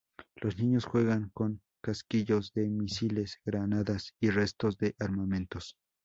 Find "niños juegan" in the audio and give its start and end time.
0.57-1.29